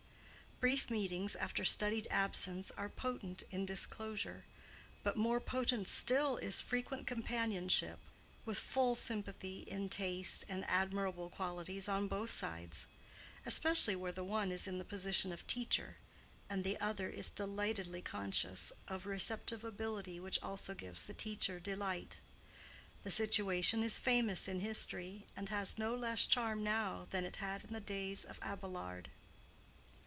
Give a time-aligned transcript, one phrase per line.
[0.59, 4.43] Brief meetings after studied absence are potent in disclosure:
[5.01, 7.97] but more potent still is frequent companionship,
[8.45, 12.85] with full sympathy in taste and admirable qualities on both sides;
[13.43, 15.97] especially where the one is in the position of teacher
[16.47, 22.19] and the other is delightedly conscious of receptive ability which also gives the teacher delight.
[23.03, 27.63] The situation is famous in history, and has no less charm now than it had
[27.63, 29.09] in the days of Abelard.